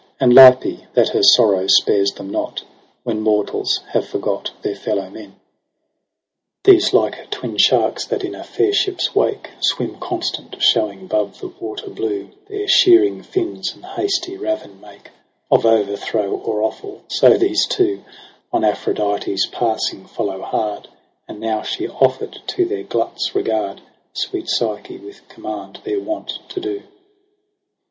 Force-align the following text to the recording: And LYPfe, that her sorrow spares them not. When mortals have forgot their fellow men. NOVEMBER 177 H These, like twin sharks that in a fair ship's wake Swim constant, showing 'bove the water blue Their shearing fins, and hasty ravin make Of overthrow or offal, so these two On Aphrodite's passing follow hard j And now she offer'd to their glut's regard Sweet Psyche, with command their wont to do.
And 0.19 0.33
LYPfe, 0.33 0.79
that 0.95 1.09
her 1.09 1.21
sorrow 1.21 1.67
spares 1.67 2.09
them 2.13 2.31
not. 2.31 2.63
When 3.03 3.21
mortals 3.21 3.81
have 3.91 4.03
forgot 4.07 4.49
their 4.63 4.73
fellow 4.75 5.11
men. 5.11 5.35
NOVEMBER 5.35 6.65
177 6.65 6.65
H 6.65 6.65
These, 6.81 6.93
like 6.95 7.29
twin 7.29 7.57
sharks 7.59 8.05
that 8.07 8.23
in 8.23 8.33
a 8.33 8.43
fair 8.43 8.73
ship's 8.73 9.13
wake 9.13 9.51
Swim 9.59 9.97
constant, 9.99 10.55
showing 10.59 11.05
'bove 11.07 11.39
the 11.39 11.49
water 11.49 11.91
blue 11.91 12.31
Their 12.49 12.67
shearing 12.67 13.21
fins, 13.21 13.75
and 13.75 13.85
hasty 13.85 14.35
ravin 14.37 14.81
make 14.81 15.11
Of 15.51 15.67
overthrow 15.67 16.31
or 16.31 16.63
offal, 16.63 17.03
so 17.07 17.37
these 17.37 17.67
two 17.67 18.03
On 18.51 18.63
Aphrodite's 18.63 19.45
passing 19.51 20.07
follow 20.07 20.41
hard 20.41 20.85
j 20.85 20.89
And 21.27 21.39
now 21.39 21.61
she 21.61 21.87
offer'd 21.87 22.41
to 22.47 22.65
their 22.65 22.81
glut's 22.81 23.35
regard 23.35 23.81
Sweet 24.13 24.49
Psyche, 24.49 24.97
with 24.97 25.27
command 25.27 25.79
their 25.83 25.99
wont 25.99 26.39
to 26.49 26.59
do. 26.59 26.81